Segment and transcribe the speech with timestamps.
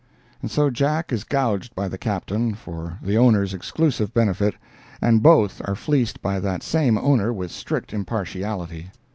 [0.41, 4.55] And so Jack is gouged by the Captain, for the owner's exclusive benefit,
[4.99, 8.89] and both are fleeced by that same owner with strict impartiality.